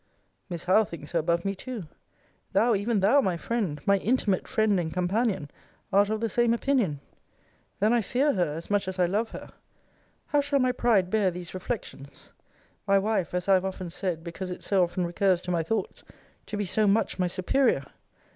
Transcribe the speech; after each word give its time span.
'* 0.27 0.49
Miss 0.49 0.63
Howe 0.63 0.83
thinks 0.83 1.11
her 1.11 1.19
above 1.19 1.45
me 1.45 1.53
too. 1.53 1.83
Thou, 2.53 2.73
even 2.73 3.01
thou, 3.01 3.21
my 3.21 3.37
friend, 3.37 3.79
my 3.85 3.99
intimate 3.99 4.47
friend 4.47 4.79
and 4.79 4.91
companion, 4.91 5.51
art 5.93 6.09
of 6.09 6.21
the 6.21 6.27
same 6.27 6.55
opinion. 6.55 7.01
Then 7.79 7.93
I 7.93 8.01
fear 8.01 8.33
her 8.33 8.55
as 8.55 8.71
much 8.71 8.87
as 8.87 8.97
I 8.97 9.05
love 9.05 9.29
her. 9.29 9.49
How 10.25 10.41
shall 10.41 10.57
my 10.57 10.71
pride 10.71 11.11
bear 11.11 11.29
these 11.29 11.53
reflections? 11.53 12.33
My 12.87 12.97
wife 12.97 13.35
(as 13.35 13.47
I 13.47 13.53
have 13.53 13.63
often 13.65 13.91
said, 13.91 14.23
because 14.23 14.49
it 14.49 14.63
so 14.63 14.81
often 14.81 15.05
recurs 15.05 15.39
to 15.43 15.51
my 15.51 15.61
thoughts) 15.61 16.03
to 16.47 16.57
be 16.57 16.65
so 16.65 16.87
much 16.87 17.19
my 17.19 17.27
superior! 17.27 17.85